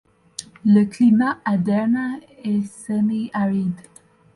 Le 0.65 0.85
climat 0.85 1.37
à 1.45 1.59
Derna 1.59 2.15
est 2.43 2.65
semi-aride. 2.87 3.79